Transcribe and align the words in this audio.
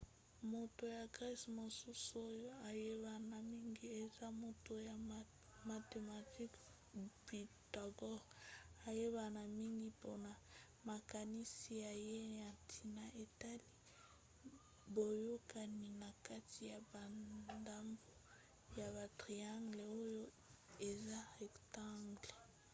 moto 0.53 0.83
ya 0.97 1.03
grece 1.15 1.47
mosusu 1.59 2.11
oyo 2.29 2.49
ayebana 2.69 3.35
mingi 3.51 3.87
eza 4.01 4.27
moto 4.43 4.73
ya 4.87 4.95
mathematique 5.69 6.57
pythagore 7.25 8.23
ayebana 8.89 9.41
mingi 9.57 9.85
mpona 9.95 10.31
makanisi 10.89 11.73
na 11.83 11.93
ye 12.07 12.17
na 12.39 12.47
ntina 12.61 13.05
etali 13.23 13.67
boyokani 14.93 15.87
na 16.01 16.09
kati 16.25 16.61
ya 16.71 16.79
bandambo 17.47 18.11
ya 18.79 18.87
batriangles 18.95 19.91
oyo 20.05 20.23
eza 20.89 21.19
rectangle 21.39 22.33